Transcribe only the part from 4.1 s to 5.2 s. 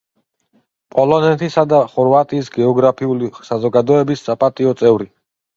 საპატიო წევრი.